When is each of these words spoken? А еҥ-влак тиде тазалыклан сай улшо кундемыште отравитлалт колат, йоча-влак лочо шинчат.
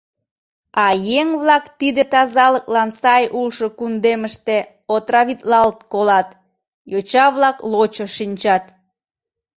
А 0.85 0.87
еҥ-влак 1.19 1.65
тиде 1.79 2.03
тазалыклан 2.13 2.89
сай 3.01 3.23
улшо 3.39 3.67
кундемыште 3.77 4.57
отравитлалт 4.95 5.79
колат, 5.91 6.29
йоча-влак 6.91 7.57
лочо 7.71 8.05
шинчат. 8.15 8.63